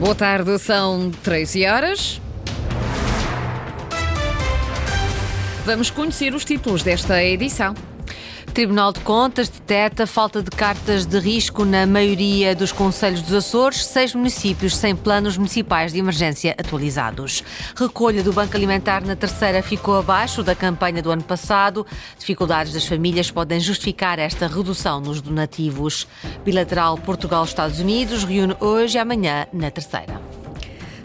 Boa 0.00 0.14
tarde, 0.14 0.58
são 0.58 1.10
13 1.22 1.66
horas. 1.66 2.22
Vamos 5.66 5.90
conhecer 5.90 6.34
os 6.34 6.42
títulos 6.42 6.82
desta 6.82 7.22
edição. 7.22 7.74
Tribunal 8.54 8.92
de 8.92 9.00
Contas 9.00 9.48
deteta 9.48 10.06
falta 10.06 10.42
de 10.42 10.50
cartas 10.50 11.06
de 11.06 11.18
risco 11.20 11.64
na 11.64 11.86
maioria 11.86 12.54
dos 12.54 12.72
Conselhos 12.72 13.22
dos 13.22 13.32
Açores, 13.32 13.84
seis 13.84 14.12
municípios 14.12 14.76
sem 14.76 14.94
planos 14.94 15.36
municipais 15.36 15.92
de 15.92 16.00
emergência 16.00 16.54
atualizados. 16.58 17.44
Recolha 17.76 18.24
do 18.24 18.32
Banco 18.32 18.56
Alimentar 18.56 19.04
na 19.06 19.14
terceira 19.14 19.62
ficou 19.62 19.98
abaixo 19.98 20.42
da 20.42 20.54
campanha 20.54 21.00
do 21.00 21.12
ano 21.12 21.22
passado. 21.22 21.86
Dificuldades 22.18 22.72
das 22.72 22.86
famílias 22.86 23.30
podem 23.30 23.60
justificar 23.60 24.18
esta 24.18 24.48
redução 24.48 25.00
nos 25.00 25.20
donativos. 25.20 26.08
Bilateral 26.44 26.98
Portugal-Estados 26.98 27.78
Unidos 27.78 28.24
reúne 28.24 28.56
hoje 28.60 28.98
e 28.98 29.00
amanhã 29.00 29.46
na 29.52 29.70
terceira. 29.70 30.29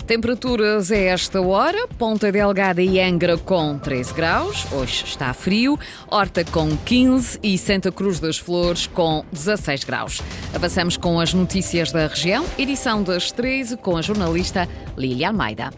Temperaturas 0.08 0.92
a 0.92 0.98
esta 0.98 1.42
hora: 1.42 1.88
Ponta 1.98 2.32
Delgada 2.32 2.82
e 2.82 3.02
Angra 3.02 3.38
com 3.38 3.78
13 3.80 4.14
graus, 4.14 4.72
hoje 4.72 5.04
está 5.04 5.34
frio, 5.34 5.80
Horta 6.08 6.46
com 6.46 6.78
15 6.78 7.40
e 7.42 7.58
Santa 7.58 7.92
Cruz 7.92 8.20
das 8.20 8.38
Flores 8.38 8.86
com 8.86 9.26
16 9.32 9.84
graus. 9.84 10.22
Avançamos 10.54 10.96
com 10.96 11.20
as 11.20 11.34
notícias 11.34 11.92
da 11.92 12.08
região, 12.08 12.46
edição 12.58 13.02
das 13.02 13.32
13 13.32 13.78
com 13.78 13.98
a 13.98 14.02
jornalista 14.02 14.70
Lília 14.96 15.30
Almeida. 15.30 15.72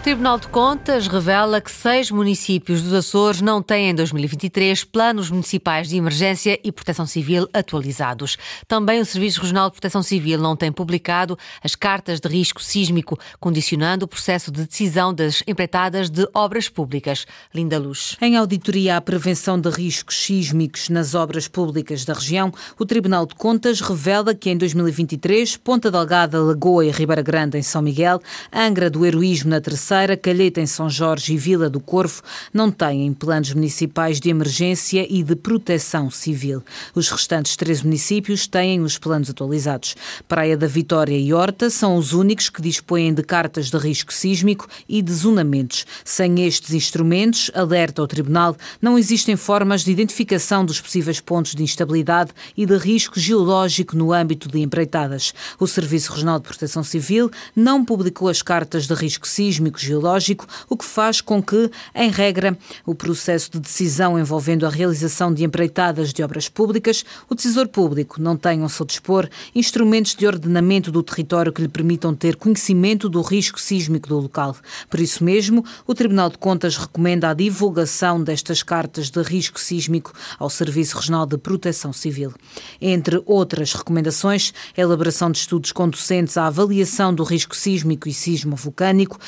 O 0.00 0.02
Tribunal 0.02 0.38
de 0.38 0.48
Contas 0.48 1.06
revela 1.06 1.60
que 1.60 1.70
seis 1.70 2.10
municípios 2.10 2.80
dos 2.80 2.94
Açores 2.94 3.42
não 3.42 3.60
têm 3.60 3.90
em 3.90 3.94
2023 3.94 4.82
planos 4.84 5.30
municipais 5.30 5.90
de 5.90 5.96
emergência 5.98 6.58
e 6.64 6.72
proteção 6.72 7.04
civil 7.04 7.46
atualizados. 7.52 8.38
Também 8.66 8.98
o 8.98 9.04
Serviço 9.04 9.42
Regional 9.42 9.68
de 9.68 9.74
Proteção 9.74 10.02
Civil 10.02 10.38
não 10.38 10.56
tem 10.56 10.72
publicado 10.72 11.38
as 11.62 11.74
cartas 11.74 12.18
de 12.18 12.30
risco 12.30 12.62
sísmico, 12.62 13.18
condicionando 13.38 14.06
o 14.06 14.08
processo 14.08 14.50
de 14.50 14.64
decisão 14.64 15.12
das 15.12 15.42
empreitadas 15.46 16.08
de 16.08 16.26
obras 16.32 16.70
públicas. 16.70 17.26
Linda 17.54 17.78
Luz. 17.78 18.16
Em 18.22 18.38
auditoria 18.38 18.96
à 18.96 19.02
prevenção 19.02 19.60
de 19.60 19.68
riscos 19.68 20.16
sísmicos 20.16 20.88
nas 20.88 21.14
obras 21.14 21.46
públicas 21.46 22.06
da 22.06 22.14
região, 22.14 22.50
o 22.78 22.86
Tribunal 22.86 23.26
de 23.26 23.34
Contas 23.34 23.82
revela 23.82 24.34
que 24.34 24.48
em 24.48 24.56
2023, 24.56 25.58
Ponta 25.58 25.90
Delgada, 25.90 26.40
Lagoa 26.40 26.86
e 26.86 26.90
Ribeira 26.90 27.20
Grande 27.20 27.58
em 27.58 27.62
São 27.62 27.82
Miguel, 27.82 28.18
Angra 28.50 28.88
do 28.88 29.04
Heroísmo 29.04 29.50
na 29.50 29.60
Terceira 29.60 29.89
Terceira, 29.90 30.16
Calheta 30.16 30.60
em 30.60 30.66
São 30.66 30.88
Jorge 30.88 31.34
e 31.34 31.36
Vila 31.36 31.68
do 31.68 31.80
Corvo 31.80 32.22
não 32.54 32.70
têm 32.70 33.12
planos 33.12 33.52
municipais 33.52 34.20
de 34.20 34.30
emergência 34.30 35.04
e 35.10 35.20
de 35.20 35.34
proteção 35.34 36.08
civil. 36.08 36.62
Os 36.94 37.10
restantes 37.10 37.56
três 37.56 37.82
municípios 37.82 38.46
têm 38.46 38.82
os 38.82 38.98
planos 38.98 39.28
atualizados. 39.30 39.96
Praia 40.28 40.56
da 40.56 40.68
Vitória 40.68 41.18
e 41.18 41.34
Horta 41.34 41.68
são 41.68 41.96
os 41.96 42.12
únicos 42.12 42.48
que 42.48 42.62
dispõem 42.62 43.12
de 43.12 43.24
cartas 43.24 43.68
de 43.68 43.76
risco 43.78 44.14
sísmico 44.14 44.68
e 44.88 45.02
de 45.02 45.12
zonamentos. 45.12 45.84
Sem 46.04 46.46
estes 46.46 46.72
instrumentos, 46.72 47.50
alerta 47.52 48.00
ao 48.00 48.06
Tribunal, 48.06 48.56
não 48.80 48.96
existem 48.96 49.34
formas 49.34 49.82
de 49.82 49.90
identificação 49.90 50.64
dos 50.64 50.80
possíveis 50.80 51.18
pontos 51.18 51.52
de 51.52 51.64
instabilidade 51.64 52.30
e 52.56 52.64
de 52.64 52.76
risco 52.76 53.18
geológico 53.18 53.96
no 53.96 54.12
âmbito 54.12 54.48
de 54.48 54.60
empreitadas. 54.60 55.34
O 55.58 55.66
Serviço 55.66 56.12
Regional 56.12 56.38
de 56.38 56.46
Proteção 56.46 56.84
Civil 56.84 57.28
não 57.56 57.84
publicou 57.84 58.28
as 58.28 58.40
cartas 58.40 58.86
de 58.86 58.94
risco 58.94 59.26
sísmico 59.26 59.79
geológico, 59.86 60.46
o 60.68 60.76
que 60.76 60.84
faz 60.84 61.20
com 61.20 61.42
que, 61.42 61.70
em 61.94 62.10
regra, 62.10 62.56
o 62.86 62.94
processo 62.94 63.50
de 63.52 63.60
decisão 63.60 64.18
envolvendo 64.18 64.66
a 64.66 64.70
realização 64.70 65.32
de 65.32 65.44
empreitadas 65.44 66.12
de 66.12 66.22
obras 66.22 66.48
públicas, 66.48 67.04
o 67.28 67.34
decisor 67.34 67.68
público 67.68 68.20
não 68.20 68.36
tenha 68.36 68.62
ao 68.62 68.68
seu 68.68 68.86
dispor 68.86 69.28
instrumentos 69.54 70.14
de 70.14 70.26
ordenamento 70.26 70.90
do 70.90 71.02
território 71.02 71.52
que 71.52 71.62
lhe 71.62 71.68
permitam 71.68 72.14
ter 72.14 72.36
conhecimento 72.36 73.08
do 73.08 73.22
risco 73.22 73.60
sísmico 73.60 74.08
do 74.08 74.18
local. 74.18 74.56
Por 74.88 75.00
isso 75.00 75.24
mesmo, 75.24 75.64
o 75.86 75.94
Tribunal 75.94 76.30
de 76.30 76.38
Contas 76.38 76.76
recomenda 76.76 77.30
a 77.30 77.34
divulgação 77.34 78.22
destas 78.22 78.62
cartas 78.62 79.10
de 79.10 79.22
risco 79.22 79.60
sísmico 79.60 80.12
ao 80.38 80.50
Serviço 80.50 80.96
Regional 80.96 81.26
de 81.26 81.38
Proteção 81.38 81.92
Civil. 81.92 82.32
Entre 82.80 83.22
outras 83.26 83.72
recomendações, 83.72 84.52
a 84.76 84.80
elaboração 84.80 85.30
de 85.30 85.38
estudos 85.38 85.72
conducentes 85.72 86.36
à 86.36 86.46
avaliação 86.46 87.14
do 87.14 87.24
risco 87.24 87.56
sísmico 87.56 88.08
e 88.08 88.12
sismo 88.12 88.56
vulcânico, 88.56 89.18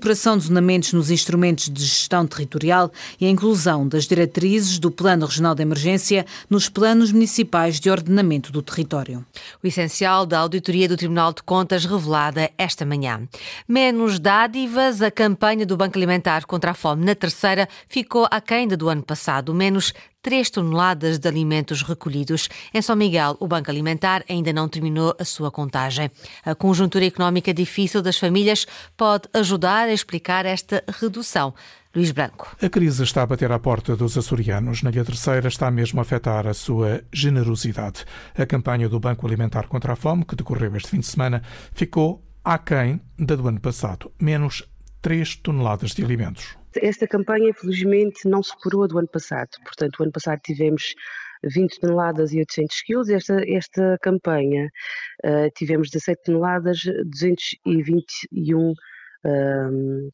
incorporação 0.00 0.38
de 0.38 0.44
zonamentos 0.44 0.94
nos 0.94 1.10
instrumentos 1.10 1.68
de 1.68 1.84
gestão 1.84 2.26
territorial 2.26 2.90
e 3.20 3.26
a 3.26 3.28
inclusão 3.28 3.86
das 3.86 4.06
diretrizes 4.06 4.78
do 4.78 4.90
Plano 4.90 5.26
Regional 5.26 5.54
de 5.54 5.60
Emergência 5.60 6.24
nos 6.48 6.70
planos 6.70 7.12
municipais 7.12 7.78
de 7.78 7.90
ordenamento 7.90 8.50
do 8.50 8.62
território. 8.62 9.22
O 9.62 9.66
essencial 9.66 10.24
da 10.24 10.38
auditoria 10.38 10.88
do 10.88 10.96
Tribunal 10.96 11.34
de 11.34 11.42
Contas 11.42 11.84
revelada 11.84 12.50
esta 12.56 12.86
manhã. 12.86 13.28
Menos 13.68 14.18
dádivas, 14.18 15.02
a 15.02 15.10
campanha 15.10 15.66
do 15.66 15.76
Banco 15.76 15.98
Alimentar 15.98 16.46
contra 16.46 16.70
a 16.70 16.74
fome 16.74 17.04
na 17.04 17.14
terceira 17.14 17.68
ficou 17.86 18.26
aquém 18.30 18.66
da 18.66 18.76
do 18.76 18.88
ano 18.88 19.02
passado, 19.02 19.52
menos 19.52 19.92
3 20.22 20.50
toneladas 20.50 21.18
de 21.18 21.28
alimentos 21.28 21.82
recolhidos. 21.82 22.48
Em 22.74 22.82
São 22.82 22.94
Miguel, 22.94 23.36
o 23.40 23.48
Banco 23.48 23.70
Alimentar 23.70 24.22
ainda 24.28 24.52
não 24.52 24.68
terminou 24.68 25.14
a 25.18 25.24
sua 25.24 25.50
contagem. 25.50 26.10
A 26.44 26.54
conjuntura 26.54 27.06
económica 27.06 27.54
difícil 27.54 28.02
das 28.02 28.18
famílias 28.18 28.66
pode 28.96 29.28
ajudar 29.32 29.88
a 29.88 29.92
explicar 29.92 30.44
esta 30.44 30.84
redução. 31.00 31.54
Luís 31.94 32.12
Branco. 32.12 32.56
A 32.62 32.68
crise 32.68 33.02
está 33.02 33.22
a 33.22 33.26
bater 33.26 33.50
à 33.50 33.58
porta 33.58 33.96
dos 33.96 34.16
açorianos. 34.16 34.82
Na 34.82 34.90
Ilha 34.90 35.04
Terceira 35.04 35.48
está 35.48 35.70
mesmo 35.70 36.00
a 36.00 36.02
afetar 36.02 36.46
a 36.46 36.54
sua 36.54 37.02
generosidade. 37.12 38.04
A 38.36 38.46
campanha 38.46 38.88
do 38.88 39.00
Banco 39.00 39.26
Alimentar 39.26 39.66
contra 39.66 39.94
a 39.94 39.96
Fome, 39.96 40.24
que 40.24 40.36
decorreu 40.36 40.76
este 40.76 40.90
fim 40.90 41.00
de 41.00 41.06
semana, 41.06 41.42
ficou 41.72 42.24
aquém 42.44 43.00
da 43.18 43.34
do 43.34 43.48
ano 43.48 43.60
passado, 43.60 44.12
menos 44.20 44.68
3 45.02 45.36
toneladas 45.36 45.90
de 45.92 46.04
alimentos. 46.04 46.59
Esta 46.76 47.06
campanha, 47.06 47.50
infelizmente, 47.50 48.28
não 48.28 48.42
superou 48.42 48.84
a 48.84 48.86
do 48.86 48.98
ano 48.98 49.08
passado. 49.08 49.50
Portanto, 49.64 49.98
o 49.98 50.02
ano 50.04 50.12
passado 50.12 50.40
tivemos 50.40 50.94
20 51.42 51.80
toneladas 51.80 52.32
e 52.32 52.38
800 52.40 52.82
quilos. 52.82 53.08
Esta, 53.08 53.42
esta 53.48 53.98
campanha 54.00 54.70
uh, 55.24 55.50
tivemos 55.56 55.90
17 55.90 56.22
toneladas, 56.24 56.80
221 57.04 58.70
uh, 58.70 58.74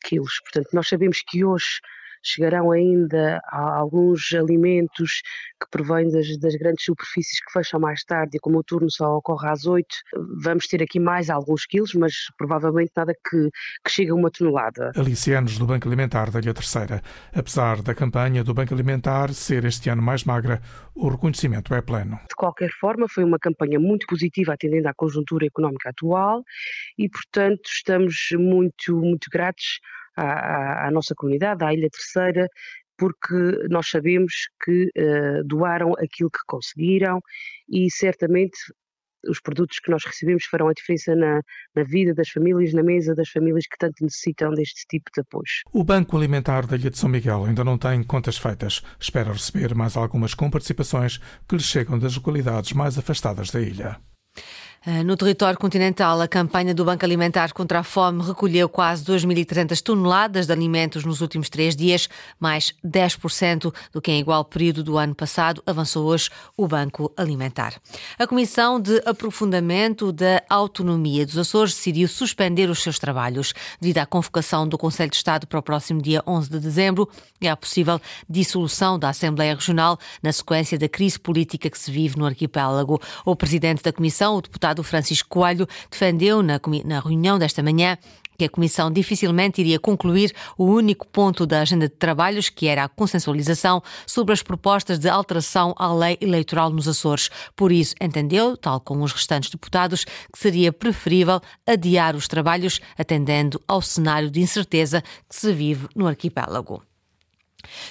quilos. 0.05 0.41
Portanto, 0.41 0.69
nós 0.73 0.89
sabemos 0.89 1.23
que 1.29 1.45
hoje 1.45 1.81
chegarão 2.23 2.71
ainda 2.71 3.41
alguns 3.51 4.33
alimentos 4.35 5.23
que 5.61 5.71
provêm 5.71 6.11
das, 6.11 6.37
das, 6.39 6.55
grandes 6.57 6.85
superfícies 6.85 7.41
que 7.41 7.53
fecham 7.53 7.81
mais 7.81 8.03
tarde 8.05 8.37
e 8.37 8.41
como 8.41 8.59
o 8.59 8.65
turno 8.65 8.91
só 8.91 9.17
ocorre 9.17 9.49
às 9.49 9.67
8, 9.67 9.87
vamos 10.43 10.67
ter 10.67 10.83
aqui 10.83 10.99
mais 10.99 11.31
alguns 11.31 11.67
quilos, 11.67 11.95
mas 11.95 12.13
provavelmente 12.37 12.93
nada 12.97 13.15
que, 13.15 13.51
que 13.85 13.91
chegue 13.91 14.11
a 14.11 14.15
uma 14.15 14.31
tonelada. 14.31 14.93
Alicianos 14.97 15.59
do 15.59 15.67
Banco 15.67 15.89
Alimentar 15.89 16.31
da 16.31 16.39
Ilha 16.39 16.55
Terceira. 16.55 17.03
Apesar 17.35 17.83
da 17.83 17.95
campanha 17.95 18.45
do 18.45 18.55
Banco 18.55 18.75
Alimentar 18.75 19.33
ser 19.33 19.65
este 19.65 19.89
ano 19.89 20.03
mais 20.03 20.25
magra, 20.25 20.61
o 20.95 21.09
reconhecimento 21.09 21.75
é 21.75 21.81
pleno. 21.81 22.19
De 22.29 22.35
qualquer 22.37 22.71
forma, 22.81 23.07
foi 23.09 23.25
uma 23.25 23.39
campanha 23.39 23.79
muito 23.79 24.07
positiva 24.07 24.55
atendendo 24.55 24.89
à 24.89 24.95
conjuntura 24.95 25.47
económica 25.47 25.91
atual 25.91 26.43
e, 26.99 27.09
portanto, 27.09 27.63
estamos 27.67 28.29
muito, 28.39 28.97
muito 28.97 29.29
gratos 29.31 29.81
à, 30.17 30.87
à, 30.87 30.91
nossa 30.91 31.15
comunidade, 31.15 31.65
à 31.65 31.73
Ilha 31.73 31.89
Terceira, 31.91 32.49
porque 32.97 33.35
nós 33.69 33.89
sabemos 33.89 34.33
que 34.65 34.91
uh, 34.99 35.45
doaram 35.45 35.93
aquilo 35.99 36.31
que 36.31 36.41
conseguiram 36.47 37.21
e 37.69 37.91
certamente 37.91 38.57
os 39.29 39.41
produtos 39.41 39.79
que 39.81 39.91
nós 39.91 40.05
recebemos 40.05 40.45
farão 40.45 40.69
a 40.69 40.73
diferença 40.73 41.15
na, 41.15 41.41
na, 41.75 41.83
vida 41.83 42.15
das 42.15 42.29
famílias, 42.29 42.73
na 42.73 42.83
mesa 42.83 43.15
das 43.15 43.29
famílias 43.29 43.65
que 43.67 43.77
tanto 43.79 44.03
necessitam 44.03 44.53
deste 44.53 44.87
tipo 44.89 45.11
de 45.13 45.21
apoio. 45.21 45.45
O 45.73 45.85
Banco 45.85 46.17
Alimentar 46.17 46.67
da 46.67 46.77
Ilha 46.77 46.91
de 46.91 46.99
São 46.99 47.09
Miguel 47.09 47.45
ainda 47.45 47.65
não 47.65 47.79
tem 47.79 48.03
contas 48.03 48.39
feitas. 48.39 48.83
Espera 49.01 49.33
receber 49.33 49.75
mais 49.75 49.97
algumas 49.97 50.35
comparticipações 50.35 51.19
que 51.49 51.57
lhe 51.57 51.63
chegam 51.63 51.99
das 51.99 52.17
localidades 52.17 52.73
mais 52.73 52.99
afastadas 52.99 53.51
da 53.51 53.61
ilha. 53.61 53.97
Ah, 54.89 55.03
no 55.03 55.17
território 55.17 55.59
continental, 55.59 56.21
a 56.21 56.29
campanha 56.29 56.73
do 56.73 56.85
Banco 56.85 57.05
Alimentar 57.05 57.53
contra 57.53 57.81
a 57.81 57.83
Fome 57.83 58.23
recolheu 58.23 58.69
quase 58.69 59.05
2.300 59.05 59.83
toneladas 59.83 60.47
de 60.47 60.53
alimentos 60.53 61.05
nos 61.05 61.21
últimos 61.21 61.49
três 61.49 61.75
dias, 61.75 62.09
mais 62.39 62.73
10% 62.87 63.75
do 63.93 64.01
que 64.01 64.13
em 64.13 64.21
igual 64.21 64.45
período 64.45 64.85
do 64.85 64.97
ano 64.97 65.13
passado, 65.13 65.61
avançou 65.67 66.07
hoje 66.07 66.31
o 66.57 66.69
Banco 66.69 67.13
Alimentar. 67.17 67.75
A 68.17 68.29
Comissão 68.29 68.79
de 68.79 69.03
Aprofundamento 69.05 70.13
da 70.13 70.41
Autonomia 70.49 71.27
dos 71.27 71.37
Açores 71.37 71.75
decidiu 71.75 72.07
suspender 72.07 72.71
os 72.71 72.81
seus 72.81 73.01
trabalhos 73.01 73.55
devido 73.81 73.99
à 73.99 74.07
convocação 74.07 74.69
do 74.69 74.79
Conselho 74.79 75.11
de 75.11 75.17
Estado 75.17 75.49
para 75.49 75.59
o 75.59 75.63
próximo 75.65 76.01
dia 76.01 76.23
11 76.25 76.49
de 76.49 76.61
dezembro 76.61 77.09
e 77.41 77.49
à 77.49 77.57
possível 77.57 78.01
dissolução 78.31 79.01
da 79.01 79.09
Assembleia 79.09 79.57
Regional 79.57 79.99
na 80.23 80.31
sequência 80.31 80.79
da 80.79 80.89
crise 80.89 81.19
política 81.19 81.69
que 81.69 81.77
se 81.77 81.91
vive 81.91 82.17
no 82.17 82.25
arquipélago. 82.25 83.01
O 83.25 83.35
presidente 83.35 83.83
da 83.83 83.93
Comissão, 83.93 84.37
o 84.37 84.43
deputado 84.43 84.76
deputado 84.77 84.83
Francisco 84.83 85.29
Coelho 85.29 85.67
defendeu 85.91 86.43
na, 86.43 86.61
na 86.85 87.01
reunião 87.01 87.39
desta 87.39 87.63
manhã 87.63 87.97
que 88.39 88.45
a 88.45 88.51
Comissão 88.51 88.91
dificilmente 88.91 89.63
iria 89.63 89.81
concluir 89.81 90.31
o 90.59 90.67
único 90.67 91.07
ponto 91.07 91.47
da 91.47 91.63
agenda 91.63 91.89
de 91.89 91.95
trabalhos, 91.95 92.51
que 92.51 92.67
era 92.67 92.85
a 92.85 92.89
consensualização 92.89 93.83
sobre 94.07 94.35
as 94.35 94.43
propostas 94.43 94.99
de 94.99 95.09
alteração 95.09 95.75
à 95.79 95.91
lei 95.95 96.19
eleitoral 96.21 96.69
nos 96.69 96.87
Açores. 96.87 97.31
Por 97.55 97.73
isso, 97.73 97.95
entendeu, 97.99 98.55
tal 98.55 98.79
como 98.79 99.05
os 99.05 99.13
restantes 99.13 99.49
deputados, 99.49 100.05
que 100.05 100.39
seria 100.39 100.71
preferível 100.71 101.41
adiar 101.67 102.15
os 102.15 102.29
trabalhos, 102.29 102.79
atendendo 102.99 103.59
ao 103.67 103.81
cenário 103.81 104.31
de 104.31 104.43
incerteza 104.43 105.03
que 105.27 105.35
se 105.35 105.51
vive 105.55 105.89
no 105.97 106.07
arquipélago. 106.07 106.83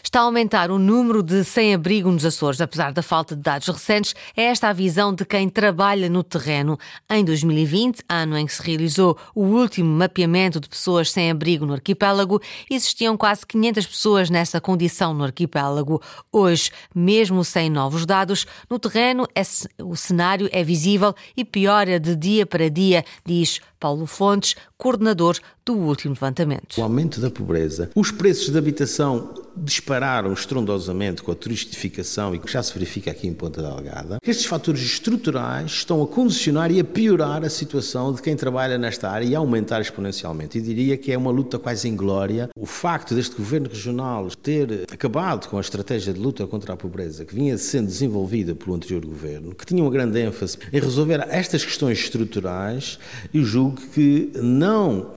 Está 0.04 0.20
a 0.20 0.24
aumentar 0.24 0.72
o 0.72 0.80
número 0.80 1.22
de 1.22 1.44
sem-abrigo 1.44 2.12
nos 2.12 2.26
Açores, 2.26 2.62
apesar 2.62 2.92
da 2.92 3.02
falta 3.02 3.36
de 3.36 3.42
dados 3.42 3.68
recentes. 3.68 4.16
É 4.36 4.44
esta 4.44 4.70
a 4.70 4.74
visão 4.74 5.14
de 5.14 5.26
quem 5.26 5.50
trabalha 5.50 6.10
no 6.10 6.24
terreno. 6.24 6.78
Em 7.10 7.24
2020, 7.24 8.04
ano 8.08 8.38
em 8.38 8.46
que 8.46 8.54
se 8.54 8.62
realizou 8.62 9.18
o 9.34 9.44
último 9.44 9.90
mapeamento 9.90 10.60
de 10.60 10.70
pessoas 10.70 11.12
sem 11.12 11.32
abrigo 11.32 11.66
no 11.66 11.74
arquipélago, 11.74 12.42
existiam 12.70 13.18
quase 13.18 13.46
500 13.46 13.86
pessoas 13.86 14.30
nessa 14.30 14.62
condição 14.62 15.14
no 15.14 15.24
arquipélago. 15.24 16.02
Hoje, 16.32 16.72
mesmo 16.94 17.44
sem 17.44 17.70
novos 17.70 18.06
dados, 18.06 18.46
no 18.70 18.80
terreno 18.80 19.28
o 19.84 19.96
cenário 19.96 20.50
é 20.52 20.64
visível 20.64 21.14
e 21.36 21.44
piora 21.44 22.00
de 22.00 22.16
dia 22.16 22.46
para 22.46 22.70
dia, 22.70 23.04
diz 23.26 23.60
Paulo 23.80 24.06
Fontes, 24.06 24.56
coordenador 24.78 25.38
do 25.66 25.74
último 25.74 26.14
levantamento. 26.14 26.78
O 26.78 26.84
aumento 26.84 27.20
da 27.20 27.32
pobreza, 27.32 27.90
os 27.96 28.12
preços 28.12 28.52
de 28.52 28.58
habitação 28.58 29.34
dispararam 29.56 30.34
estrondosamente 30.34 31.24
com 31.24 31.32
a 31.32 31.36
turistificação 31.36 32.36
e 32.36 32.40
que 32.40 32.52
já 32.52 32.62
se 32.62 32.74
verifica 32.74 33.12
aqui 33.12 33.28
em 33.28 33.34
Ponta 33.34 33.62
Delgada. 33.62 34.18
Estes 34.26 34.46
fatores 34.46 34.82
estruturais 34.82 35.72
estão 35.72 36.04
a 36.04 36.08
condicionar 36.08 36.72
e 36.72 36.80
a 36.80 36.84
piorar 36.84 37.44
a 37.44 37.50
situação 37.50 38.14
de 38.14 38.22
quem 38.22 38.36
trabalha 38.36 38.78
nesta 38.78 39.10
área 39.10 39.26
e 39.26 39.36
a 39.36 39.40
aumentar 39.40 39.80
exponencialmente. 39.82 40.58
E 40.58 40.62
diria 40.62 40.98
que 40.98 41.12
é 41.12 41.18
uma 41.18 41.32
luta 41.32 41.58
quase 41.58 41.88
inglória. 41.88 42.50
O 42.58 42.66
facto 42.66 43.16
deste 43.16 43.36
governo 43.36 43.70
regional 43.70 44.28
ter 44.42 44.86
acabado 44.92 45.48
com 45.48 45.58
a 45.58 45.62
estratégia 45.62 46.14
de 46.14 46.20
luta 46.20 46.46
contra 46.46 46.74
a 46.74 46.78
pobreza 46.78 47.24
que 47.24 47.34
vinha 47.34 47.58
sendo 47.58 47.88
desenvolvida 47.88 48.54
pelo 48.54 48.76
anterior 48.76 49.06
governo, 49.06 49.56
que 49.56 49.66
tinha 49.66 49.82
uma 49.82 49.92
grande 49.92 50.20
ênfase 50.20 50.58
em 50.72 50.80
resolver 50.80 51.26
estas 51.30 51.64
questões 51.64 52.00
estruturais, 52.00 53.00
eu 53.34 53.44
julgo 53.44 53.82
que 53.94 54.32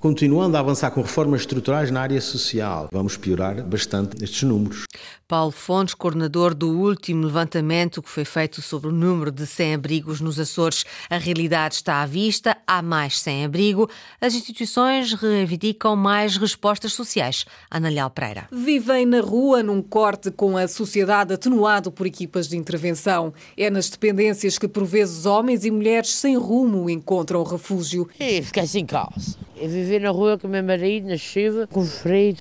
continuando 0.01 0.57
a 0.57 0.61
avançar 0.61 0.91
com 0.91 1.03
reformas 1.03 1.43
estruturais 1.43 1.91
na 1.91 2.01
área 2.01 2.21
social, 2.21 2.89
vamos 2.93 3.17
piorar 3.17 3.63
bastante 3.63 4.23
estes 4.23 4.43
números. 4.43 4.85
Paulo 5.29 5.53
Fontes, 5.53 5.93
coordenador 5.93 6.55
do 6.55 6.71
último 6.71 7.27
levantamento 7.27 8.01
que 8.01 8.09
foi 8.09 8.25
feito 8.25 8.63
sobre 8.63 8.89
o 8.89 8.93
número 8.93 9.31
de 9.31 9.47
sem-abrigos 9.47 10.23
nos 10.23 10.41
Açores. 10.41 10.87
A 11.11 11.19
realidade 11.19 11.75
está 11.75 12.01
à 12.01 12.07
vista, 12.07 12.57
há 12.67 12.81
mais 12.81 13.21
sem-abrigo. 13.21 13.91
As 14.23 14.35
instituições 14.35 15.13
reivindicam 15.13 15.95
mais 15.95 16.39
respostas 16.39 16.95
sociais. 16.95 17.45
Ana 17.71 17.91
Leal 17.91 18.09
Pereira. 18.09 18.49
Vivem 18.51 19.05
na 19.05 19.21
rua 19.21 19.63
num 19.63 19.83
corte 19.83 20.31
com 20.31 20.57
a 20.57 20.67
sociedade 20.67 21.35
atenuado 21.35 21.93
por 21.93 22.07
equipas 22.07 22.49
de 22.49 22.57
intervenção. 22.57 23.35
É 23.55 23.69
nas 23.69 23.91
dependências 23.91 24.57
que, 24.59 24.67
por 24.67 24.87
vezes, 24.87 25.27
homens 25.27 25.63
e 25.67 25.71
mulheres 25.71 26.11
sem 26.11 26.39
rumo 26.39 26.89
encontram 26.89 27.43
refúgio. 27.45 28.09
E 28.19 28.41
fiquei 28.41 28.67
sem 28.67 28.87
casa. 28.87 29.38
Eu 29.57 29.69
viver 29.69 30.01
na 30.01 30.11
rua 30.11 30.39
com 30.39 30.47
o 30.47 30.51
meu 30.51 30.63
marido, 30.63 31.09
na 31.09 31.17
chuva, 31.17 31.67
com 31.67 31.85
frio. 31.85 32.37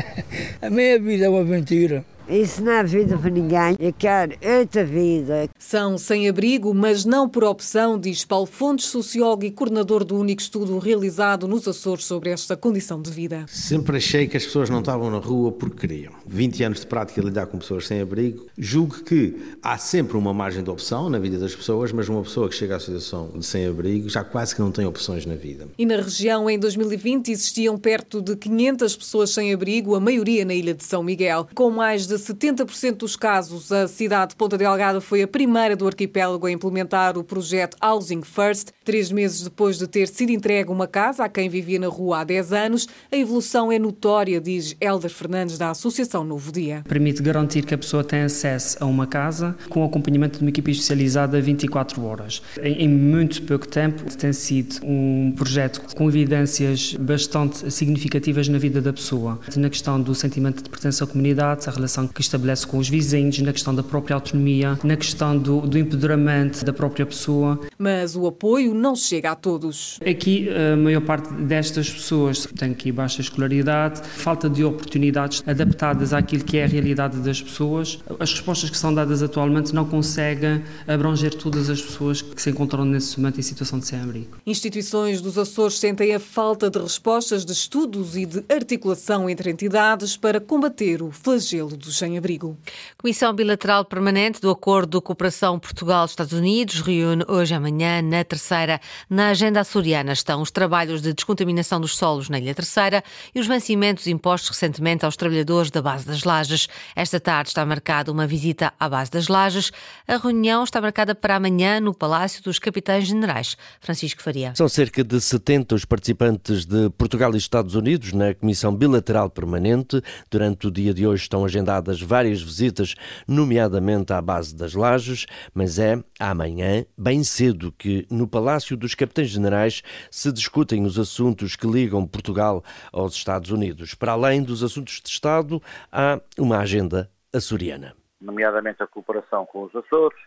a 0.62 0.70
minha 0.70 0.98
vida 0.98 1.26
é 1.26 1.28
uma 1.28 1.40
aventura. 1.40 2.04
Isso 2.28 2.62
não 2.62 2.72
é 2.72 2.84
vida 2.84 3.18
para 3.18 3.28
ninguém. 3.28 3.76
Eu 3.78 3.92
quero 3.92 4.32
outra 4.60 4.84
vida. 4.84 5.48
São 5.58 5.98
sem 5.98 6.26
abrigo, 6.26 6.72
mas 6.72 7.04
não 7.04 7.28
por 7.28 7.44
opção, 7.44 7.98
diz 7.98 8.24
Paulo 8.24 8.46
Fontes, 8.46 8.86
sociólogo 8.86 9.44
e 9.44 9.50
coordenador 9.50 10.04
do 10.04 10.16
único 10.16 10.40
estudo 10.40 10.78
realizado 10.78 11.46
nos 11.46 11.68
Açores 11.68 12.04
sobre 12.04 12.30
esta 12.30 12.56
condição 12.56 13.00
de 13.00 13.10
vida. 13.10 13.44
Sempre 13.48 13.98
achei 13.98 14.26
que 14.26 14.36
as 14.36 14.44
pessoas 14.44 14.70
não 14.70 14.80
estavam 14.80 15.10
na 15.10 15.18
rua 15.18 15.52
porque 15.52 15.86
queriam. 15.86 16.12
20 16.26 16.64
anos 16.64 16.80
de 16.80 16.86
prática 16.86 17.20
a 17.20 17.24
lidar 17.24 17.46
com 17.46 17.58
pessoas 17.58 17.86
sem 17.86 18.00
abrigo. 18.00 18.46
Julgo 18.56 19.02
que 19.02 19.56
há 19.62 19.76
sempre 19.76 20.16
uma 20.16 20.32
margem 20.32 20.62
de 20.62 20.70
opção 20.70 21.10
na 21.10 21.18
vida 21.18 21.38
das 21.38 21.54
pessoas, 21.54 21.92
mas 21.92 22.08
uma 22.08 22.22
pessoa 22.22 22.48
que 22.48 22.54
chega 22.54 22.76
à 22.76 22.80
situação 22.80 23.30
de 23.34 23.44
sem 23.44 23.66
abrigo 23.66 24.08
já 24.08 24.24
quase 24.24 24.54
que 24.54 24.62
não 24.62 24.72
tem 24.72 24.86
opções 24.86 25.26
na 25.26 25.34
vida. 25.34 25.68
E 25.76 25.84
na 25.84 25.96
região, 25.96 26.48
em 26.48 26.58
2020, 26.58 27.30
existiam 27.30 27.76
perto 27.76 28.22
de 28.22 28.34
500 28.34 28.96
pessoas 28.96 29.30
sem 29.30 29.52
abrigo, 29.52 29.94
a 29.94 30.00
maioria 30.00 30.44
na 30.44 30.54
ilha 30.54 30.72
de 30.72 30.84
São 30.84 31.02
Miguel, 31.02 31.46
com 31.54 31.70
mais 31.70 32.06
de 32.06 32.13
de 32.16 32.22
70% 32.22 32.96
dos 32.98 33.16
casos, 33.16 33.72
a 33.72 33.88
cidade 33.88 34.30
de 34.30 34.36
Ponta 34.36 34.56
Delgada 34.56 35.00
foi 35.00 35.22
a 35.22 35.28
primeira 35.28 35.74
do 35.74 35.86
arquipélago 35.86 36.46
a 36.46 36.50
implementar 36.50 37.18
o 37.18 37.24
projeto 37.24 37.76
Housing 37.82 38.22
First. 38.22 38.68
Três 38.84 39.10
meses 39.10 39.42
depois 39.42 39.78
de 39.78 39.86
ter 39.88 40.06
sido 40.08 40.30
entregue 40.30 40.70
uma 40.70 40.86
casa 40.86 41.24
a 41.24 41.28
quem 41.28 41.48
vivia 41.48 41.78
na 41.78 41.88
rua 41.88 42.20
há 42.20 42.24
10 42.24 42.52
anos, 42.52 42.88
a 43.10 43.16
evolução 43.16 43.72
é 43.72 43.78
notória, 43.78 44.40
diz 44.40 44.76
Helder 44.80 45.10
Fernandes, 45.10 45.58
da 45.58 45.70
Associação 45.70 46.22
Novo 46.24 46.52
Dia. 46.52 46.84
Permite 46.88 47.22
garantir 47.22 47.64
que 47.64 47.74
a 47.74 47.78
pessoa 47.78 48.04
tem 48.04 48.22
acesso 48.22 48.76
a 48.80 48.86
uma 48.86 49.06
casa 49.06 49.56
com 49.68 49.84
acompanhamento 49.84 50.38
de 50.38 50.44
uma 50.44 50.50
equipe 50.50 50.70
especializada 50.70 51.40
24 51.40 52.04
horas. 52.04 52.42
Em, 52.62 52.88
muito 52.88 53.42
pouco 53.42 53.66
tempo, 53.66 54.04
tem 54.16 54.32
sido 54.32 54.76
um 54.84 55.32
projeto 55.36 55.82
com 55.96 56.08
evidências 56.08 56.94
bastante 56.94 57.70
significativas 57.70 58.48
na 58.48 58.58
vida 58.58 58.80
da 58.80 58.92
pessoa, 58.92 59.40
na 59.56 59.68
questão 59.68 60.00
do 60.00 60.14
sentimento 60.14 60.62
de 60.62 60.70
pertença 60.70 61.04
à 61.04 61.06
comunidade, 61.06 61.68
a 61.68 61.72
relação 61.72 62.03
relação 62.04 62.08
que 62.08 62.20
estabelece 62.20 62.66
com 62.66 62.78
os 62.78 62.88
vizinhos, 62.88 63.38
na 63.40 63.52
questão 63.52 63.74
da 63.74 63.82
própria 63.82 64.14
autonomia, 64.14 64.78
na 64.82 64.96
questão 64.96 65.36
do, 65.36 65.60
do 65.62 65.78
empoderamento 65.78 66.64
da 66.64 66.72
própria 66.72 67.06
pessoa. 67.06 67.60
Mas 67.78 68.16
o 68.16 68.26
apoio 68.26 68.74
não 68.74 68.94
chega 68.94 69.30
a 69.30 69.34
todos. 69.34 69.98
Aqui, 70.06 70.48
a 70.50 70.76
maior 70.76 71.00
parte 71.02 71.32
destas 71.32 71.90
pessoas 71.90 72.46
tem 72.56 72.72
aqui 72.72 72.92
baixa 72.92 73.20
escolaridade, 73.20 74.02
falta 74.02 74.48
de 74.48 74.64
oportunidades 74.64 75.42
adaptadas 75.46 76.12
àquilo 76.12 76.44
que 76.44 76.58
é 76.58 76.64
a 76.64 76.66
realidade 76.66 77.18
das 77.18 77.40
pessoas. 77.40 77.98
As 78.18 78.32
respostas 78.32 78.70
que 78.70 78.76
são 78.76 78.94
dadas 78.94 79.22
atualmente 79.22 79.74
não 79.74 79.84
conseguem 79.84 80.62
abranger 80.86 81.34
todas 81.34 81.70
as 81.70 81.80
pessoas 81.80 82.22
que 82.22 82.40
se 82.40 82.50
encontram 82.50 82.84
nesse 82.84 83.18
momento 83.18 83.38
em 83.38 83.42
situação 83.42 83.78
de 83.78 83.86
sem-abrigo. 83.86 84.36
Instituições 84.46 85.20
dos 85.20 85.38
Açores 85.38 85.78
sentem 85.78 86.14
a 86.14 86.20
falta 86.20 86.70
de 86.70 86.78
respostas 86.78 87.44
de 87.44 87.52
estudos 87.52 88.16
e 88.16 88.26
de 88.26 88.44
articulação 88.48 89.28
entre 89.28 89.50
entidades 89.50 90.16
para 90.16 90.40
combater 90.40 91.02
o 91.02 91.10
flagelo 91.10 91.76
dos 91.76 91.93
sem-abrigo. 91.96 92.58
Comissão 92.98 93.32
Bilateral 93.32 93.84
Permanente 93.84 94.40
do 94.40 94.50
Acordo 94.50 94.98
de 94.98 95.04
Cooperação 95.04 95.58
Portugal-Estados 95.58 96.32
Unidos 96.32 96.80
reúne 96.80 97.24
hoje 97.28 97.54
amanhã 97.54 98.02
na 98.02 98.24
Terceira. 98.24 98.80
Na 99.08 99.28
agenda 99.28 99.60
açoriana 99.60 100.12
estão 100.12 100.42
os 100.42 100.50
trabalhos 100.50 101.00
de 101.00 101.12
descontaminação 101.12 101.80
dos 101.80 101.96
solos 101.96 102.28
na 102.28 102.38
Ilha 102.38 102.54
Terceira 102.54 103.02
e 103.34 103.40
os 103.40 103.46
vencimentos 103.46 104.06
impostos 104.06 104.50
recentemente 104.50 105.04
aos 105.04 105.16
trabalhadores 105.16 105.70
da 105.70 105.80
base 105.80 106.06
das 106.06 106.24
Lajes. 106.24 106.68
Esta 106.94 107.18
tarde 107.20 107.50
está 107.50 107.64
marcada 107.64 108.10
uma 108.10 108.26
visita 108.26 108.72
à 108.78 108.88
base 108.88 109.10
das 109.10 109.28
Lajes. 109.28 109.72
A 110.06 110.16
reunião 110.16 110.64
está 110.64 110.80
marcada 110.80 111.14
para 111.14 111.36
amanhã 111.36 111.80
no 111.80 111.94
Palácio 111.94 112.42
dos 112.42 112.58
Capitães 112.58 113.06
Generais. 113.06 113.56
Francisco 113.80 114.22
Faria. 114.22 114.52
São 114.54 114.68
cerca 114.68 115.04
de 115.04 115.20
70 115.20 115.74
os 115.74 115.84
participantes 115.84 116.64
de 116.64 116.90
Portugal 116.90 117.34
e 117.34 117.38
Estados 117.38 117.74
Unidos 117.74 118.12
na 118.12 118.34
Comissão 118.34 118.74
Bilateral 118.74 119.30
Permanente. 119.30 120.02
Durante 120.30 120.66
o 120.66 120.70
dia 120.70 120.92
de 120.92 121.06
hoje 121.06 121.22
estão 121.22 121.44
agendadas 121.84 122.00
várias 122.00 122.42
visitas, 122.42 122.94
nomeadamente 123.28 124.12
à 124.12 124.20
base 124.20 124.56
das 124.56 124.74
Lajes, 124.74 125.26
mas 125.54 125.78
é 125.78 126.02
amanhã, 126.18 126.84
bem 126.96 127.22
cedo, 127.22 127.72
que 127.72 128.06
no 128.10 128.26
Palácio 128.26 128.76
dos 128.76 128.94
Capitães 128.94 129.28
Generais 129.28 129.82
se 130.10 130.32
discutem 130.32 130.84
os 130.84 130.98
assuntos 130.98 131.56
que 131.56 131.66
ligam 131.66 132.06
Portugal 132.06 132.62
aos 132.92 133.14
Estados 133.14 133.50
Unidos. 133.50 133.94
Para 133.94 134.12
além 134.12 134.42
dos 134.42 134.62
assuntos 134.62 135.00
de 135.00 135.08
Estado, 135.08 135.60
há 135.92 136.20
uma 136.38 136.58
agenda 136.58 137.10
açoriana. 137.32 137.94
Nomeadamente 138.20 138.82
a 138.82 138.86
cooperação 138.86 139.44
com 139.46 139.64
os 139.64 139.76
Açores, 139.76 140.18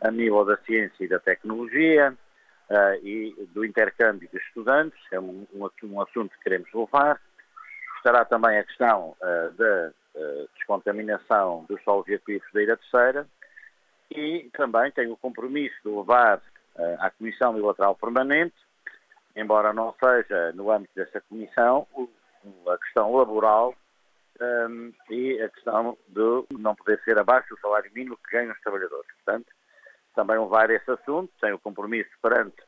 a 0.00 0.10
nível 0.10 0.44
da 0.44 0.56
ciência 0.58 1.04
e 1.04 1.08
da 1.08 1.18
tecnologia, 1.18 2.16
Uh, 2.68 2.98
e 3.06 3.48
do 3.54 3.64
intercâmbio 3.64 4.28
de 4.28 4.38
estudantes, 4.38 4.98
é 5.12 5.20
um, 5.20 5.46
um, 5.54 5.68
um, 5.84 6.00
assunto 6.00 6.36
que 6.36 6.42
queremos 6.42 6.68
levar. 6.74 7.22
Estará 7.98 8.24
também 8.24 8.58
a 8.58 8.64
questão 8.64 9.14
uh, 9.22 9.52
da 9.52 9.92
descontaminação 10.54 11.64
dos 11.68 11.82
solos 11.82 12.06
e 12.08 12.14
aquíferos 12.14 12.52
da 12.52 12.62
Ilha 12.62 12.76
Terceira 12.76 13.26
e 14.10 14.48
também 14.52 14.90
tem 14.92 15.08
o 15.08 15.16
compromisso 15.16 15.76
de 15.84 15.88
levar 15.88 16.38
uh, 16.38 16.96
à 17.00 17.10
Comissão 17.10 17.54
Bilateral 17.54 17.94
Permanente, 17.96 18.54
embora 19.34 19.72
não 19.72 19.94
seja 20.02 20.52
no 20.52 20.70
âmbito 20.70 20.94
dessa 20.94 21.20
comissão, 21.22 21.86
a 22.68 22.78
questão 22.78 23.14
laboral 23.14 23.74
um, 24.40 24.92
e 25.10 25.40
a 25.42 25.48
questão 25.48 25.96
de 26.08 26.46
não 26.58 26.74
poder 26.74 27.00
ser 27.04 27.18
abaixo 27.18 27.54
do 27.54 27.60
salário 27.60 27.90
mínimo 27.92 28.16
que 28.16 28.36
ganham 28.36 28.52
os 28.52 28.60
trabalhadores. 28.60 29.10
Portanto, 29.24 29.46
também 30.14 30.38
levar 30.38 30.70
esse 30.70 30.90
assunto, 30.90 31.32
tem 31.40 31.52
o 31.52 31.58
compromisso 31.58 32.10
perante 32.22 32.56
eh, 32.56 32.65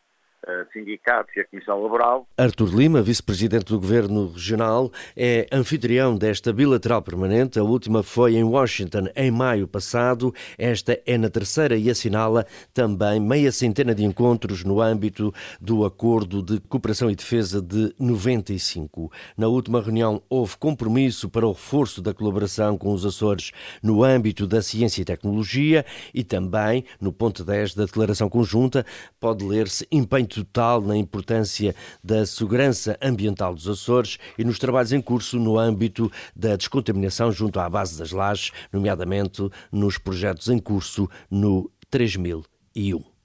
sindicatos 0.73 1.35
e 1.37 1.41
a 1.41 1.45
Comissão 1.45 1.83
Laboral. 1.83 2.27
Artur 2.37 2.75
Lima, 2.75 3.03
vice-presidente 3.03 3.67
do 3.67 3.81
Governo 3.81 4.29
Regional, 4.29 4.91
é 5.17 5.47
anfitrião 5.53 6.17
desta 6.17 6.53
bilateral 6.53 7.03
permanente. 7.03 7.59
A 7.59 7.63
última 7.63 8.03
foi 8.03 8.37
em 8.37 8.45
Washington 8.45 9.09
em 9.17 9.31
maio 9.31 9.67
passado. 9.67 10.33
Esta 10.57 10.99
é 11.05 11.19
na 11.19 11.29
terceira 11.29 11.77
e 11.77 11.91
assinala 11.91 12.47
também 12.73 13.21
meia 13.21 13.51
centena 13.51 13.95
de 13.95 14.05
encontros 14.05 14.65
no 14.65 14.81
âmbito 14.81 15.33
do 15.61 15.85
Acordo 15.85 16.43
de 16.43 16.61
Cooperação 16.61 17.11
e 17.11 17.17
Defesa 17.17 17.61
de 17.61 17.95
95. 17.99 19.11
Na 19.37 19.49
última 19.49 19.83
reunião 19.83 20.23
houve 20.29 20.57
compromisso 20.57 21.29
para 21.29 21.47
o 21.47 21.53
reforço 21.53 22.01
da 22.01 22.15
colaboração 22.15 22.79
com 22.79 22.93
os 22.93 23.05
Açores 23.05 23.51
no 23.83 24.05
âmbito 24.05 24.47
da 24.47 24.63
ciência 24.63 25.03
e 25.03 25.05
tecnologia 25.05 25.85
e 26.15 26.23
também, 26.23 26.85
no 27.01 27.13
ponto 27.13 27.45
10 27.45 27.75
da 27.75 27.85
declaração 27.85 28.29
conjunta, 28.29 28.87
pode 29.19 29.45
ler-se 29.45 29.87
empenho 29.91 30.28
total 30.29 30.81
na 30.81 30.97
importância 30.97 31.75
da 32.03 32.25
segurança 32.25 32.97
ambiental 33.03 33.55
dos 33.55 33.69
Açores 33.69 34.19
e 34.39 34.45
nos 34.45 34.59
trabalhos 34.59 34.93
em 34.93 35.01
curso 35.01 35.39
no 35.39 35.59
âmbito 35.59 36.11
da 36.37 36.55
descontaminação 36.55 37.33
junto 37.33 37.59
à 37.59 37.69
base 37.69 37.99
das 37.99 38.13
lajes, 38.13 38.53
nomeadamente 38.73 39.49
nos 39.73 39.99
projetos 39.99 40.49
em 40.49 40.59
curso 40.59 41.09
no 41.31 41.71
3001. 41.91 43.18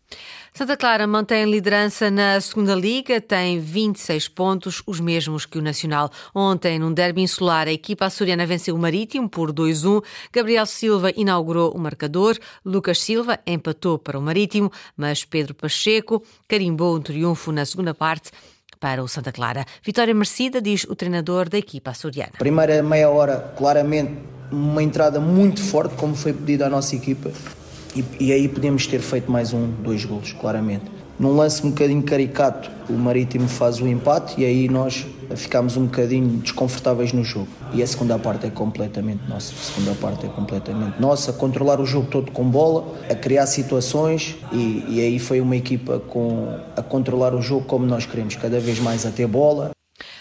Santa 0.56 0.78
Clara 0.78 1.08
mantém 1.08 1.50
liderança 1.50 2.12
na 2.12 2.40
segunda 2.40 2.76
Liga, 2.76 3.20
tem 3.20 3.60
26 3.60 4.28
pontos, 4.28 4.84
os 4.86 5.00
mesmos 5.00 5.48
que 5.48 5.58
o 5.58 5.62
Nacional. 5.64 6.12
Ontem, 6.34 6.78
num 6.78 6.94
derby 6.94 7.22
insular, 7.22 7.68
a 7.68 7.72
equipa 7.72 8.06
açoriana 8.06 8.46
venceu 8.46 8.76
o 8.76 8.78
Marítimo 8.78 9.28
por 9.28 9.52
2-1. 9.52 10.04
Gabriel 10.32 10.68
Silva 10.68 11.12
inaugurou 11.16 11.72
o 11.72 11.80
marcador, 11.80 12.38
Lucas 12.64 13.02
Silva 13.02 13.40
empatou 13.48 13.98
para 13.98 14.20
o 14.20 14.22
Marítimo, 14.22 14.72
mas 14.96 15.26
Pedro 15.26 15.56
Pacheco 15.56 16.22
carimbou 16.48 16.98
um 16.98 17.02
triunfo 17.02 17.52
na 17.52 17.66
segunda 17.66 17.96
parte 17.96 18.30
para 18.80 19.04
o 19.04 19.08
Santa 19.08 19.32
Clara. 19.32 19.66
Vitória 19.82 20.14
merecida, 20.14 20.62
diz 20.62 20.84
o 20.84 20.96
treinador 20.96 21.50
da 21.50 21.58
equipa 21.58 21.90
açoriana. 21.90 22.34
Primeira 22.38 22.84
meia 22.84 23.10
hora, 23.10 23.54
claramente, 23.58 24.20
uma 24.52 24.84
entrada 24.84 25.20
muito 25.20 25.64
forte, 25.64 25.96
como 25.96 26.16
foi 26.16 26.32
pedido 26.32 26.64
à 26.64 26.70
nossa 26.70 26.96
equipa 26.96 27.32
e, 27.96 28.04
e 28.20 28.32
aí 28.32 28.48
podemos 28.48 28.88
ter 28.88 29.00
feito 29.00 29.32
mais 29.32 29.54
um, 29.54 29.68
dois 29.68 30.06
golos, 30.06 30.34
claramente. 30.34 30.86
Num 31.20 31.36
lance 31.36 31.66
um 31.66 31.70
bocadinho 31.70 32.02
caricato, 32.02 32.72
o 32.90 32.94
Marítimo 32.94 33.48
faz 33.48 33.80
o 33.80 33.88
empate 33.88 34.42
e 34.42 34.46
aí 34.46 34.68
nós 34.68 35.06
ficámos 35.36 35.78
um 35.78 35.86
bocadinho 35.86 36.40
desconfortáveis 36.40 37.14
no 37.14 37.24
jogo. 37.24 37.48
E 37.72 37.84
a 37.84 37.88
segunda 37.88 38.18
parte 38.18 38.48
é 38.48 38.50
completamente 38.50 39.22
nossa. 39.30 39.54
A 39.54 39.64
segunda 39.64 39.96
parte 39.96 40.26
é 40.26 40.30
completamente 40.30 41.00
nossa. 41.00 41.32
Controlar 41.32 41.80
o 41.80 41.86
jogo 41.86 42.08
todo 42.10 42.32
com 42.32 42.44
bola, 42.44 42.96
a 43.10 43.16
criar 43.16 43.46
situações 43.46 44.36
e, 44.52 44.86
e 44.90 45.02
aí 45.02 45.20
foi 45.20 45.40
uma 45.40 45.56
equipa 45.56 46.00
com, 46.00 46.58
a 46.76 46.82
controlar 46.82 47.36
o 47.36 47.42
jogo 47.42 47.66
como 47.66 47.86
nós 47.86 48.06
queremos, 48.06 48.36
cada 48.36 48.60
vez 48.60 48.80
mais 48.80 49.06
a 49.06 49.12
ter 49.12 49.28
bola, 49.28 49.72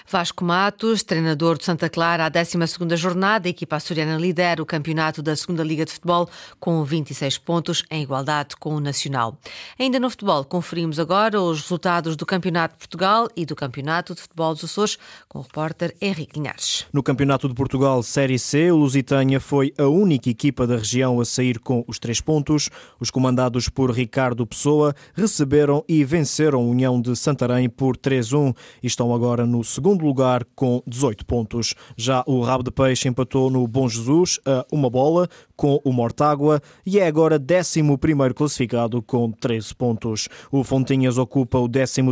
Vasco 0.08 0.44
Matos, 0.44 1.02
treinador 1.02 1.58
de 1.58 1.64
Santa 1.64 1.88
Clara, 1.88 2.26
à 2.26 2.28
12 2.28 2.96
jornada, 2.96 3.48
a 3.48 3.50
equipa 3.50 3.76
açoriana 3.76 4.16
lidera 4.18 4.62
o 4.62 4.66
campeonato 4.66 5.22
da 5.22 5.34
Segunda 5.36 5.62
Liga 5.62 5.84
de 5.84 5.92
Futebol 5.92 6.28
com 6.58 6.82
26 6.84 7.38
pontos, 7.38 7.84
em 7.90 8.02
igualdade 8.02 8.56
com 8.56 8.74
o 8.74 8.80
Nacional. 8.80 9.38
Ainda 9.78 9.98
no 9.98 10.10
futebol, 10.10 10.44
conferimos 10.44 10.98
agora 10.98 11.40
os 11.40 11.62
resultados 11.62 12.16
do 12.16 12.26
Campeonato 12.26 12.74
de 12.74 12.78
Portugal 12.78 13.28
e 13.36 13.46
do 13.46 13.54
Campeonato 13.54 14.14
de 14.14 14.20
Futebol 14.20 14.54
dos 14.54 14.64
Açores 14.64 14.98
com 15.28 15.38
o 15.38 15.42
repórter 15.42 15.94
Henrique 16.00 16.38
Linhares. 16.38 16.86
No 16.92 17.02
Campeonato 17.02 17.48
de 17.48 17.54
Portugal 17.54 18.02
Série 18.02 18.38
C, 18.38 18.70
o 18.70 18.76
Lusitânia 18.76 19.40
foi 19.40 19.72
a 19.78 19.86
única 19.86 20.28
equipa 20.28 20.66
da 20.66 20.76
região 20.76 21.20
a 21.20 21.24
sair 21.24 21.58
com 21.58 21.84
os 21.86 21.98
três 21.98 22.20
pontos. 22.20 22.68
Os 22.98 23.10
comandados 23.10 23.68
por 23.68 23.90
Ricardo 23.90 24.46
Pessoa 24.46 24.94
receberam 25.14 25.84
e 25.88 26.04
venceram 26.04 26.60
a 26.60 26.64
União 26.64 27.00
de 27.00 27.14
Santarém 27.16 27.68
por 27.68 27.96
3-1 27.96 28.54
e 28.82 28.86
estão 28.86 29.14
agora 29.14 29.46
no 29.46 29.62
segundo 29.62 29.91
lugar 29.98 30.44
com 30.54 30.82
18 30.86 31.26
pontos. 31.26 31.74
Já 31.96 32.22
o 32.26 32.40
Rabo 32.40 32.62
de 32.62 32.70
Peixe 32.70 33.08
empatou 33.08 33.50
no 33.50 33.66
Bom 33.66 33.88
Jesus 33.88 34.38
a 34.46 34.64
uma 34.72 34.88
bola 34.88 35.28
com 35.56 35.80
o 35.84 35.92
Mortágua 35.92 36.60
e 36.84 36.98
é 36.98 37.06
agora 37.06 37.36
11 37.38 37.82
classificado 38.34 39.00
com 39.02 39.30
13 39.30 39.74
pontos. 39.74 40.28
O 40.50 40.64
Fontinhas 40.64 41.18
ocupa 41.18 41.58
o 41.58 41.68
13 41.68 42.02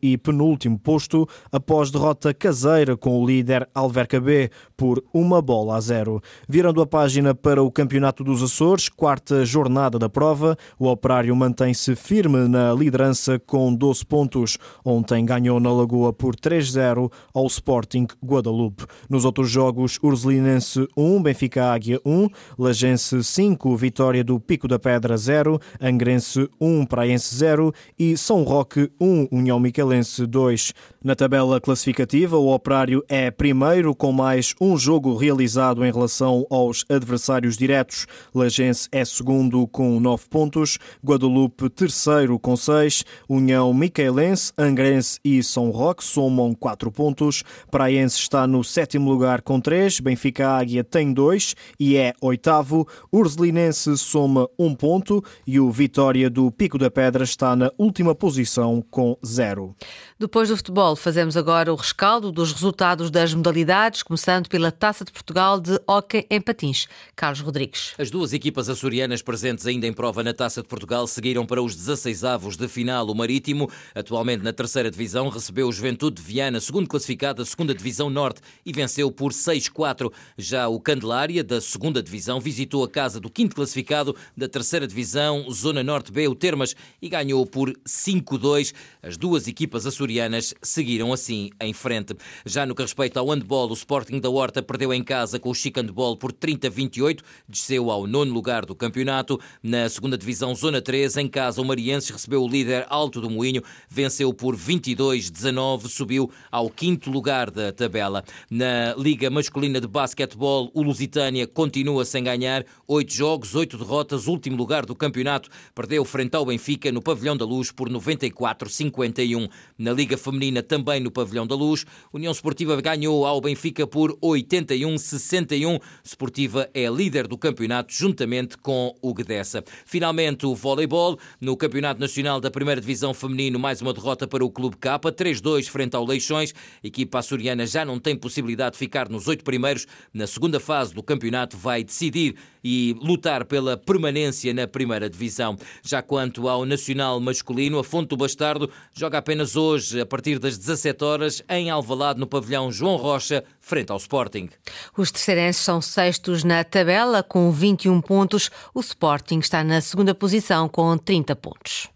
e 0.00 0.18
penúltimo 0.18 0.78
posto 0.78 1.28
após 1.50 1.90
derrota 1.90 2.34
caseira 2.34 2.96
com 2.96 3.20
o 3.20 3.26
líder 3.26 3.68
Alverca 3.74 4.20
B 4.20 4.50
por 4.76 5.02
uma 5.12 5.40
bola 5.40 5.76
a 5.76 5.80
zero. 5.80 6.20
Virando 6.48 6.80
a 6.80 6.86
página 6.86 7.34
para 7.34 7.62
o 7.62 7.70
Campeonato 7.70 8.24
dos 8.24 8.42
Açores, 8.42 8.88
quarta 8.88 9.44
jornada 9.44 9.98
da 9.98 10.08
prova, 10.08 10.56
o 10.78 10.88
Operário 10.88 11.34
mantém-se 11.36 11.94
firme 11.94 12.48
na 12.48 12.72
liderança 12.72 13.38
com 13.38 13.74
12 13.74 14.04
pontos. 14.06 14.58
Ontem 14.84 15.24
ganhou 15.24 15.60
na 15.60 15.72
Lagoa 15.72 16.12
por 16.12 16.34
3-0 16.34 17.11
ao 17.32 17.46
Sporting 17.46 18.06
Guadalupe. 18.24 18.84
Nos 19.08 19.24
outros 19.24 19.50
jogos, 19.50 19.98
Ursulinense 20.02 20.86
1, 20.96 21.22
Benfica 21.22 21.72
Águia 21.72 22.00
1, 22.04 22.28
Lagense 22.58 23.22
5, 23.22 23.76
Vitória 23.76 24.24
do 24.24 24.38
Pico 24.38 24.66
da 24.66 24.78
Pedra 24.78 25.16
0, 25.16 25.60
Angrense 25.80 26.48
1, 26.60 26.86
Praense 26.86 27.34
0 27.34 27.72
e 27.98 28.16
São 28.16 28.42
Roque 28.42 28.90
1, 29.00 29.28
União 29.30 29.58
Miquelense 29.58 30.26
2. 30.26 30.72
Na 31.04 31.16
tabela 31.16 31.60
classificativa, 31.60 32.36
o 32.36 32.54
Operário 32.54 33.04
é 33.08 33.28
primeiro 33.28 33.92
com 33.92 34.12
mais 34.12 34.54
um 34.60 34.78
jogo 34.78 35.16
realizado 35.16 35.84
em 35.84 35.90
relação 35.90 36.46
aos 36.48 36.84
adversários 36.88 37.56
diretos. 37.56 38.06
Lagense 38.32 38.88
é 38.92 39.04
segundo 39.04 39.66
com 39.66 39.98
9 39.98 40.28
pontos, 40.30 40.78
Guadalupe 41.04 41.68
terceiro 41.70 42.38
com 42.38 42.56
6, 42.56 43.04
União 43.28 43.74
Miquelense, 43.74 44.52
Angrense 44.56 45.18
e 45.24 45.42
São 45.42 45.70
Roque 45.70 46.04
somam 46.04 46.54
4 46.54 46.92
pontos, 46.92 47.42
Praense 47.68 48.18
está 48.18 48.46
no 48.46 48.62
sétimo 48.62 49.10
lugar 49.10 49.42
com 49.42 49.60
3, 49.60 49.98
Benfica 49.98 50.50
Águia 50.50 50.84
tem 50.84 51.12
2 51.12 51.56
e 51.80 51.96
é 51.96 52.12
oitavo, 52.20 52.86
Ursulinense 53.10 53.96
soma 53.98 54.48
1 54.56 54.72
ponto. 54.76 55.20
E 55.44 55.58
o 55.58 55.68
Vitória 55.68 56.30
do 56.30 56.48
Pico 56.52 56.78
da 56.78 56.90
Pedra 56.90 57.24
está 57.24 57.56
na 57.56 57.72
última 57.76 58.14
posição 58.14 58.80
com 58.88 59.16
0. 59.26 59.74
Depois 60.16 60.48
do 60.48 60.56
futebol, 60.56 60.91
fazemos 60.96 61.36
agora 61.36 61.72
o 61.72 61.76
rescaldo 61.76 62.30
dos 62.30 62.52
resultados 62.52 63.10
das 63.10 63.34
modalidades, 63.34 64.02
começando 64.02 64.48
pela 64.48 64.70
Taça 64.70 65.04
de 65.04 65.10
Portugal 65.10 65.58
de 65.58 65.80
Hóquei 65.86 66.26
em 66.30 66.40
Patins. 66.40 66.86
Carlos 67.16 67.40
Rodrigues. 67.40 67.94
As 67.98 68.10
duas 68.10 68.32
equipas 68.32 68.68
açorianas 68.68 69.22
presentes 69.22 69.66
ainda 69.66 69.86
em 69.86 69.92
prova 69.92 70.22
na 70.22 70.32
Taça 70.32 70.62
de 70.62 70.68
Portugal 70.68 71.06
seguiram 71.06 71.44
para 71.46 71.62
os 71.62 71.74
16 71.74 72.24
avos 72.24 72.56
de 72.56 72.68
final. 72.68 73.06
O 73.08 73.14
Marítimo, 73.14 73.70
atualmente 73.94 74.42
na 74.42 74.52
terceira 74.52 74.90
divisão, 74.90 75.28
recebeu 75.28 75.68
o 75.68 75.72
Juventude 75.72 76.20
de 76.20 76.22
Viana, 76.22 76.60
segundo 76.60 76.88
classificado 76.88 77.42
da 77.42 77.48
segunda 77.48 77.74
divisão 77.74 78.10
norte, 78.10 78.40
e 78.64 78.72
venceu 78.72 79.10
por 79.10 79.32
6-4. 79.32 80.12
Já 80.36 80.68
o 80.68 80.78
Candelária, 80.78 81.42
da 81.42 81.60
segunda 81.60 82.02
divisão, 82.02 82.40
visitou 82.40 82.84
a 82.84 82.88
casa 82.88 83.18
do 83.18 83.30
quinto 83.30 83.56
classificado 83.56 84.14
da 84.36 84.48
terceira 84.48 84.86
divisão, 84.86 85.50
Zona 85.50 85.82
Norte 85.82 86.12
B, 86.12 86.28
o 86.28 86.34
Termas, 86.34 86.76
e 87.00 87.08
ganhou 87.08 87.44
por 87.46 87.72
5-2. 87.86 88.74
As 89.02 89.16
duas 89.16 89.48
equipas 89.48 89.86
açorianas 89.86 90.02
açorianas 90.02 90.54
seguiram 90.82 91.12
assim 91.12 91.50
em 91.60 91.72
frente. 91.72 92.16
Já 92.44 92.66
no 92.66 92.74
que 92.74 92.82
respeita 92.82 93.20
ao 93.20 93.28
handball, 93.28 93.70
o 93.70 93.72
Sporting 93.72 94.18
da 94.18 94.28
Horta 94.28 94.60
perdeu 94.60 94.92
em 94.92 95.02
casa 95.02 95.38
com 95.38 95.48
o 95.48 95.54
Chico 95.54 95.80
Handball 95.80 96.16
por 96.16 96.32
30-28, 96.32 97.20
desceu 97.48 97.88
ao 97.88 98.04
nono 98.04 98.34
lugar 98.34 98.66
do 98.66 98.74
campeonato. 98.74 99.38
Na 99.62 99.88
segunda 99.88 100.18
divisão, 100.18 100.52
Zona 100.56 100.82
3, 100.82 101.18
em 101.18 101.28
casa, 101.28 101.62
o 101.62 101.64
Marienses 101.64 102.10
recebeu 102.10 102.42
o 102.42 102.48
líder 102.48 102.84
Alto 102.88 103.20
do 103.20 103.30
Moinho, 103.30 103.62
venceu 103.88 104.34
por 104.34 104.56
22-19, 104.56 105.88
subiu 105.88 106.30
ao 106.50 106.68
quinto 106.68 107.10
lugar 107.10 107.48
da 107.48 107.72
tabela. 107.72 108.24
Na 108.50 108.94
Liga 108.98 109.30
Masculina 109.30 109.80
de 109.80 109.86
Basquetebol, 109.86 110.68
o 110.74 110.82
Lusitânia 110.82 111.46
continua 111.46 112.04
sem 112.04 112.24
ganhar, 112.24 112.64
oito 112.88 113.14
jogos, 113.14 113.54
oito 113.54 113.78
derrotas, 113.78 114.26
último 114.26 114.56
lugar 114.56 114.84
do 114.84 114.96
campeonato, 114.96 115.48
perdeu 115.76 116.04
frente 116.04 116.34
ao 116.34 116.44
Benfica 116.44 116.90
no 116.90 117.00
Pavilhão 117.00 117.36
da 117.36 117.44
Luz 117.44 117.70
por 117.70 117.88
94-51. 117.88 119.48
Na 119.78 119.92
Liga 119.92 120.18
Feminina, 120.18 120.60
também 120.72 121.00
no 121.00 121.10
Pavilhão 121.10 121.46
da 121.46 121.54
Luz. 121.54 121.84
União 122.10 122.32
Esportiva 122.32 122.80
ganhou 122.80 123.26
ao 123.26 123.42
Benfica 123.42 123.86
por 123.86 124.16
81-61. 124.22 125.78
Sportiva 126.02 126.66
é 126.72 126.88
líder 126.88 127.28
do 127.28 127.36
campeonato, 127.36 127.92
juntamente 127.92 128.56
com 128.56 128.96
o 129.02 129.12
Guedessa. 129.12 129.62
Finalmente, 129.84 130.46
o 130.46 130.54
voleibol. 130.54 131.18
No 131.38 131.58
Campeonato 131.58 132.00
Nacional 132.00 132.40
da 132.40 132.50
Primeira 132.50 132.80
Divisão 132.80 133.12
Feminino, 133.12 133.58
mais 133.58 133.82
uma 133.82 133.92
derrota 133.92 134.26
para 134.26 134.42
o 134.42 134.50
Clube 134.50 134.78
K, 134.78 134.98
3-2 134.98 135.68
frente 135.68 135.94
ao 135.94 136.06
Leixões. 136.06 136.54
A 136.82 136.86
equipa 136.86 137.18
açoriana 137.18 137.66
já 137.66 137.84
não 137.84 137.98
tem 137.98 138.16
possibilidade 138.16 138.72
de 138.72 138.78
ficar 138.78 139.10
nos 139.10 139.28
oito 139.28 139.44
primeiros. 139.44 139.86
Na 140.14 140.26
segunda 140.26 140.58
fase 140.58 140.94
do 140.94 141.02
campeonato, 141.02 141.54
vai 141.54 141.84
decidir 141.84 142.34
e 142.64 142.96
lutar 143.00 143.44
pela 143.44 143.76
permanência 143.76 144.54
na 144.54 144.66
primeira 144.66 145.10
divisão. 145.10 145.56
Já 145.82 146.00
quanto 146.00 146.48
ao 146.48 146.64
nacional 146.64 147.18
masculino, 147.20 147.78
a 147.78 147.84
Fonte 147.84 148.10
do 148.10 148.16
Bastardo 148.16 148.70
joga 148.94 149.18
apenas 149.18 149.56
hoje, 149.56 150.00
a 150.00 150.06
partir 150.06 150.38
das 150.38 150.56
17 150.62 151.04
horas, 151.04 151.42
em 151.48 151.70
Alvalade, 151.70 152.20
no 152.20 152.26
pavilhão 152.26 152.70
João 152.70 152.94
Rocha, 152.94 153.42
frente 153.60 153.90
ao 153.90 153.96
Sporting. 153.96 154.48
Os 154.96 155.10
terceirenses 155.10 155.62
são 155.62 155.82
sextos 155.82 156.44
na 156.44 156.62
tabela, 156.62 157.20
com 157.20 157.50
21 157.50 158.00
pontos. 158.00 158.48
O 158.72 158.78
Sporting 158.78 159.40
está 159.40 159.64
na 159.64 159.80
segunda 159.80 160.14
posição, 160.14 160.68
com 160.68 160.96
30 160.96 161.34
pontos. 161.34 161.88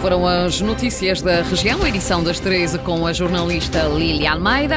Foram 0.00 0.28
as 0.28 0.60
notícias 0.60 1.20
da 1.20 1.42
região, 1.42 1.84
edição 1.84 2.22
das 2.22 2.38
13 2.38 2.78
com 2.80 3.04
a 3.04 3.12
jornalista 3.12 3.82
Lília 3.84 4.30
Almeida. 4.32 4.76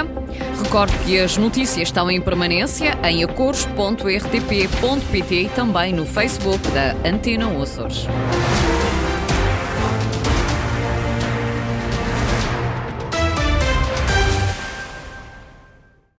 Recordo 0.64 0.98
que 1.06 1.20
as 1.20 1.38
notícias 1.38 1.90
estão 1.90 2.10
em 2.10 2.20
permanência 2.20 2.98
em 3.08 3.24
acores.rtp.pt 3.24 5.36
e 5.36 5.50
também 5.50 5.94
no 5.94 6.08
Facebook 6.08 6.68
da 6.70 6.96
Antena 7.08 7.46
Açores. 7.62 8.08